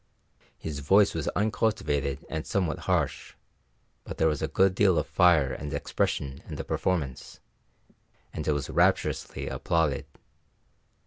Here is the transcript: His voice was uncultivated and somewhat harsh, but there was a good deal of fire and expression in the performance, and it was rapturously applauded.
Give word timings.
His 0.57 0.79
voice 0.79 1.13
was 1.13 1.27
uncultivated 1.35 2.25
and 2.27 2.47
somewhat 2.47 2.79
harsh, 2.89 3.35
but 4.03 4.17
there 4.17 4.27
was 4.27 4.41
a 4.41 4.47
good 4.47 4.73
deal 4.73 4.97
of 4.97 5.05
fire 5.05 5.53
and 5.53 5.71
expression 5.75 6.41
in 6.47 6.55
the 6.55 6.63
performance, 6.63 7.39
and 8.33 8.47
it 8.47 8.51
was 8.51 8.67
rapturously 8.67 9.47
applauded. 9.47 10.07